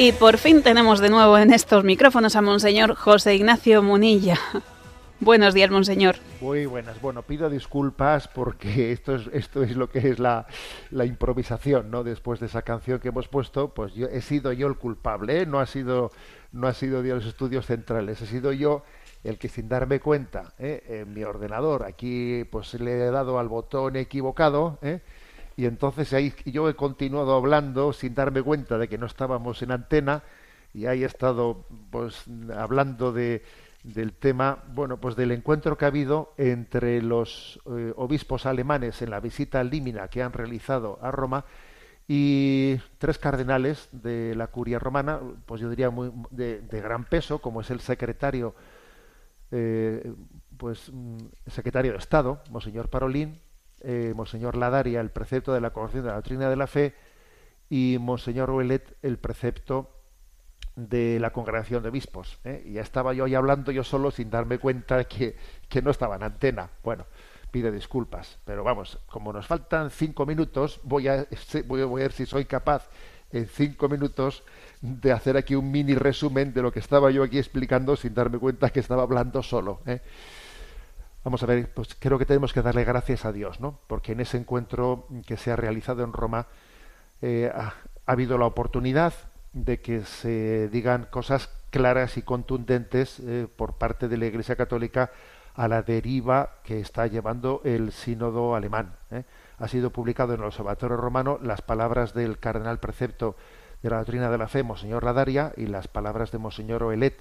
[0.00, 4.38] Y por fin tenemos de nuevo en estos micrófonos a Monseñor José Ignacio Munilla.
[5.18, 6.14] Buenos días, Monseñor.
[6.40, 7.00] Muy buenas.
[7.00, 10.46] Bueno, pido disculpas porque esto es, esto es lo que es la,
[10.92, 12.04] la improvisación, ¿no?
[12.04, 15.46] Después de esa canción que hemos puesto, pues yo he sido yo el culpable, ¿eh?
[15.46, 16.12] no ha sido
[16.52, 18.84] no ha sido de los estudios centrales, he sido yo
[19.24, 21.02] el que sin darme cuenta, ¿eh?
[21.02, 25.00] en mi ordenador, aquí pues le he dado al botón equivocado, ¿eh?
[25.58, 29.72] Y entonces ahí yo he continuado hablando sin darme cuenta de que no estábamos en
[29.72, 30.22] antena
[30.72, 33.42] y ahí he estado pues hablando de
[33.82, 39.10] del tema, bueno, pues del encuentro que ha habido entre los eh, obispos alemanes en
[39.10, 41.44] la visita límina que han realizado a Roma
[42.06, 47.40] y tres cardenales de la curia romana, pues yo diría muy de, de gran peso,
[47.40, 48.54] como es el secretario,
[49.50, 50.12] eh,
[50.56, 51.16] pues mm,
[51.48, 53.40] secretario de Estado, Monseñor Parolín,
[53.80, 56.94] eh, Monseñor Ladaria el precepto de la congregación de la doctrina de la fe
[57.70, 59.90] y Monseñor Ouelet el precepto
[60.76, 62.38] de la congregación de obispos.
[62.44, 62.62] ¿eh?
[62.64, 65.36] Y ya estaba yo ahí hablando yo solo sin darme cuenta que,
[65.68, 66.70] que no estaba en antena.
[66.84, 67.06] Bueno,
[67.50, 71.26] pido disculpas, pero vamos, como nos faltan cinco minutos, voy a,
[71.66, 72.88] voy a ver si soy capaz
[73.32, 74.44] en cinco minutos
[74.80, 78.38] de hacer aquí un mini resumen de lo que estaba yo aquí explicando sin darme
[78.38, 79.80] cuenta que estaba hablando solo.
[79.86, 80.00] ¿eh?
[81.28, 83.80] Vamos a ver, pues creo que tenemos que darle gracias a Dios, ¿no?
[83.86, 86.46] Porque en ese encuentro que se ha realizado en Roma
[87.20, 87.74] eh, ha,
[88.06, 89.12] ha habido la oportunidad
[89.52, 95.10] de que se digan cosas claras y contundentes eh, por parte de la Iglesia Católica
[95.54, 98.94] a la deriva que está llevando el sínodo alemán.
[99.10, 99.24] ¿eh?
[99.58, 103.36] Ha sido publicado en el Observatorio Romano las palabras del cardenal precepto
[103.82, 107.20] de la doctrina de la fe, Monseñor Ladaria, y las palabras de Monseñor Oelet,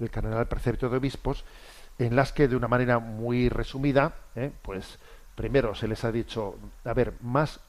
[0.00, 1.44] el cardenal precepto de obispos,
[1.98, 4.50] en las que de una manera muy resumida, ¿eh?
[4.62, 4.98] pues
[5.34, 7.60] primero se les ha dicho, a ver, más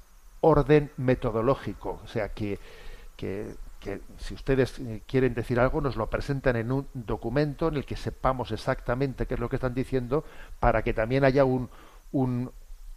[0.42, 2.60] orden metodológico, o sea que,
[3.16, 3.56] que
[3.86, 7.86] que si ustedes eh, quieren decir algo nos lo presentan en un documento en el
[7.86, 10.26] que sepamos exactamente qué es lo que están diciendo
[10.60, 11.70] para que también haya un,
[12.12, 12.52] un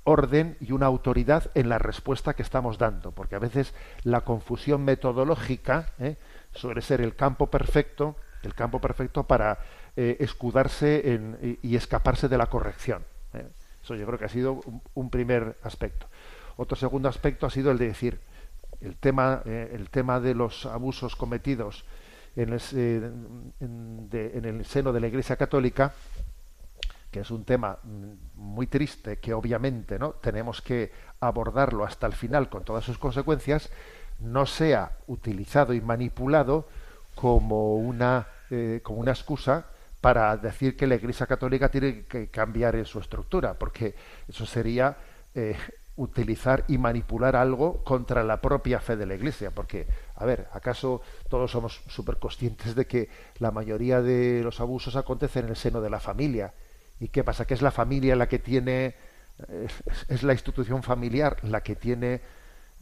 [0.05, 4.83] orden y una autoridad en la respuesta que estamos dando, porque a veces la confusión
[4.83, 6.17] metodológica ¿eh?
[6.55, 9.59] suele ser el campo perfecto, el campo perfecto para
[10.01, 13.03] eh, escudarse en, y, escaparse de la corrección.
[13.35, 13.45] ¿eh?
[13.83, 14.61] Eso yo creo que ha sido
[14.95, 16.07] un, primer aspecto.
[16.57, 18.21] Otro segundo aspecto ha sido el de decir,
[18.81, 21.85] el tema, eh, el tema de los abusos cometidos
[22.37, 22.61] en el,
[24.65, 25.93] seno de la Iglesia Católica,
[27.11, 27.81] que es un tema
[28.37, 33.69] muy triste, que obviamente no tenemos que abordarlo hasta el final con todas sus consecuencias,
[34.21, 36.69] no sea utilizado y manipulado
[37.17, 38.29] como una,
[38.85, 39.67] como una excusa
[40.01, 43.95] para decir que la Iglesia Católica tiene que cambiar en su estructura, porque
[44.29, 44.97] eso sería
[45.35, 45.57] eh,
[45.97, 49.51] utilizar y manipular algo contra la propia fe de la Iglesia.
[49.51, 54.95] Porque, a ver, ¿acaso todos somos súper conscientes de que la mayoría de los abusos
[54.95, 56.55] acontecen en el seno de la familia?
[57.01, 57.47] ¿Y qué pasa?
[57.47, 58.95] Que es la familia la que tiene,
[59.49, 59.69] eh,
[60.09, 62.21] es la institución familiar la que tiene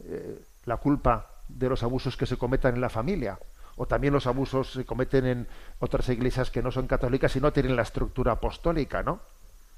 [0.03, 3.39] eh, la culpa de los abusos que se cometan en la familia.
[3.77, 5.47] O también los abusos se cometen en
[5.79, 9.19] otras iglesias que no son católicas y no tienen la estructura apostólica, ¿no?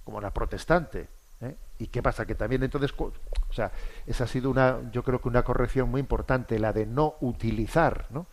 [0.04, 1.08] Como la protestante.
[1.42, 1.56] ¿Eh?
[1.80, 2.26] ¿Y qué pasa?
[2.26, 3.14] Que también entonces, o
[3.54, 3.72] sea,
[4.08, 8.08] esa ha sido una, yo creo que una corrección muy importante, la de no utilizar,
[8.10, 8.26] ¿no?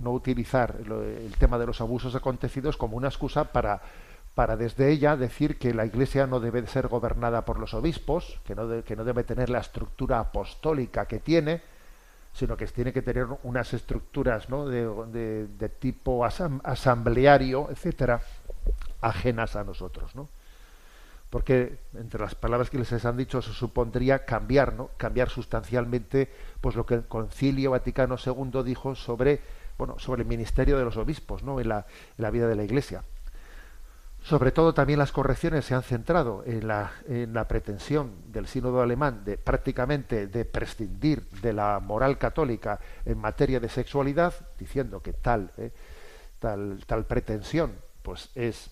[0.00, 3.80] No utilizar el tema de los abusos acontecidos como una excusa para,
[4.34, 8.54] para desde ella decir que la Iglesia no debe ser gobernada por los obispos, que
[8.54, 11.62] no, que no debe tener la estructura apostólica que tiene,
[12.34, 14.66] sino que tiene que tener unas estructuras ¿no?
[14.66, 18.20] de, de, tipo asam, asambleario, etcétera,
[19.00, 20.28] ajenas a nosotros, ¿no?
[21.30, 24.90] porque entre las palabras que les han dicho se supondría cambiar, ¿no?
[24.96, 26.30] cambiar sustancialmente
[26.60, 29.40] pues lo que el Concilio Vaticano II dijo sobre
[29.78, 31.60] bueno sobre el ministerio de los obispos, ¿no?
[31.60, 31.86] en, la,
[32.18, 33.02] en la vida de la Iglesia.
[34.24, 38.80] Sobre todo también las correcciones se han centrado en la, en la pretensión del sínodo
[38.80, 45.12] alemán de prácticamente de prescindir de la moral católica en materia de sexualidad, diciendo que
[45.12, 45.72] tal, eh,
[46.38, 48.70] tal, tal pretensión pues es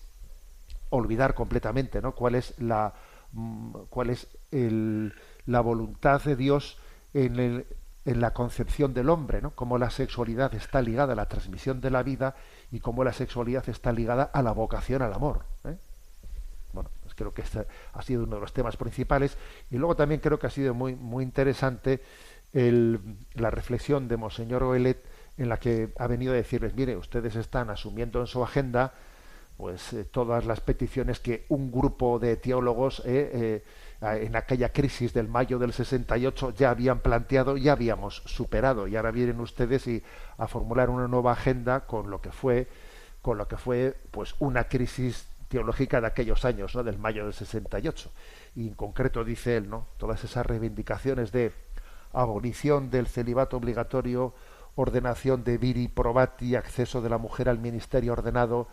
[0.89, 2.15] olvidar completamente ¿no?
[2.15, 2.95] cuál es la
[3.89, 5.13] cuál es el,
[5.45, 6.79] la voluntad de Dios
[7.13, 7.67] en, el,
[8.05, 9.51] en la concepción del hombre, ¿no?
[9.51, 12.35] cómo la sexualidad está ligada a la transmisión de la vida
[12.73, 15.45] y cómo la sexualidad está ligada a la vocación al amor.
[15.63, 15.77] ¿eh?
[16.73, 19.37] Bueno, pues creo que este ha sido uno de los temas principales
[19.69, 22.01] y luego también creo que ha sido muy muy interesante
[22.51, 22.99] el,
[23.35, 25.05] la reflexión de Monseñor Oelet
[25.37, 28.93] en la que ha venido a decirles, mire, ustedes están asumiendo en su agenda
[29.57, 33.63] pues eh, todas las peticiones que un grupo de teólogos eh,
[34.01, 38.95] eh, en aquella crisis del mayo del 68 ya habían planteado, ya habíamos superado y
[38.95, 40.03] ahora vienen ustedes y
[40.37, 42.67] a formular una nueva agenda con lo que fue
[43.21, 46.83] con lo que fue pues una crisis teológica de aquellos años, ¿no?
[46.83, 48.11] del mayo del 68.
[48.55, 49.87] Y en concreto dice él, ¿no?
[49.97, 51.53] Todas esas reivindicaciones de
[52.11, 54.33] abolición del celibato obligatorio,
[54.75, 58.67] ordenación de viri probati, acceso de la mujer al ministerio ordenado,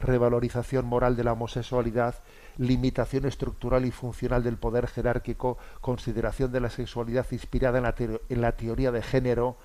[0.00, 2.16] revalorización moral de la homosexualidad,
[2.58, 7.94] limitación estructural y funcional del poder jerárquico, consideración de la sexualidad inspirada en la,
[8.28, 9.56] en la, teoría de género,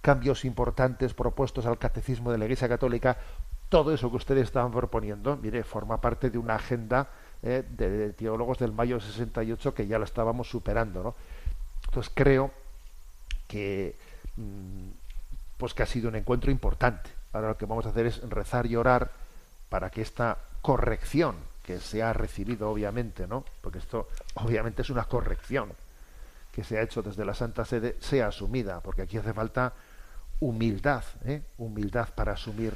[0.00, 3.16] cambios importantes propuestos al catecismo de la Iglesia Católica,
[3.68, 7.08] todo eso que ustedes estaban proponiendo, mire, forma parte de una agenda
[7.42, 11.14] eh, de, de, teólogos del mayo 68 que ya la estábamos superando, ¿no?
[11.86, 12.50] Entonces creo
[13.48, 13.96] que
[14.36, 14.90] mmm,
[15.56, 17.10] pues que ha sido un encuentro importante.
[17.32, 19.10] Ahora lo que vamos a hacer es rezar y orar
[19.68, 23.44] para que esta corrección que se ha recibido obviamente, ¿no?
[23.60, 25.72] Porque esto obviamente es una corrección
[26.52, 29.74] que se ha hecho desde la Santa Sede, sea asumida, porque aquí hace falta
[30.40, 31.42] humildad, ¿eh?
[31.58, 32.74] humildad para asumir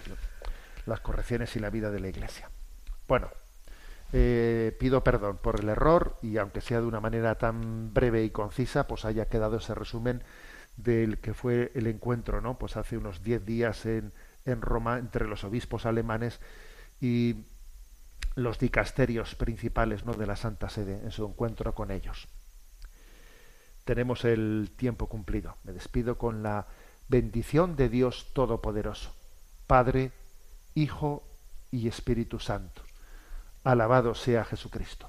[0.86, 2.50] las correcciones y la vida de la Iglesia.
[3.06, 3.30] Bueno,
[4.12, 8.30] eh, pido perdón por el error y aunque sea de una manera tan breve y
[8.30, 10.22] concisa, pues haya quedado ese resumen
[10.76, 12.58] del que fue el encuentro, ¿no?
[12.58, 14.12] Pues hace unos diez días en,
[14.46, 16.40] en Roma entre los obispos alemanes
[17.00, 17.36] y
[18.34, 20.14] los dicasterios principales ¿no?
[20.14, 22.28] de la Santa Sede en su encuentro con ellos.
[23.84, 25.56] Tenemos el tiempo cumplido.
[25.64, 26.66] Me despido con la
[27.08, 29.12] bendición de Dios Todopoderoso,
[29.66, 30.12] Padre,
[30.74, 31.24] Hijo
[31.70, 32.82] y Espíritu Santo.
[33.64, 35.08] Alabado sea Jesucristo.